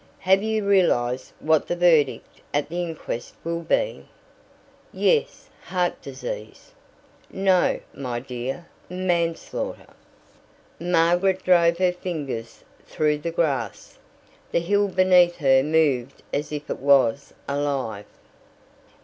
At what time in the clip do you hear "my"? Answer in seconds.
7.93-8.19